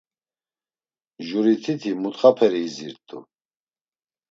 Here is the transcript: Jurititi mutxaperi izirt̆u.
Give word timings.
Jurititi 1.27 1.91
mutxaperi 2.01 2.59
izirt̆u. 2.67 3.19